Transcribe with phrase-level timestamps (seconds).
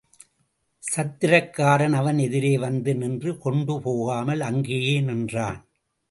[0.83, 5.59] சத்திரக்காரன் அவன் எதிரே வந்து நின்று கொண்டு போகாமல் அங்கேயே நின்றான்.